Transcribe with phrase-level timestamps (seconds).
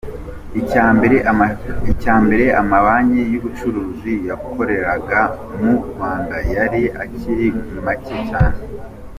[1.91, 5.21] Icya mbere, amabanki y’ubucuruzi yakoreraga
[5.61, 7.47] mu Rwanda yari akiri
[7.85, 8.59] make cyane.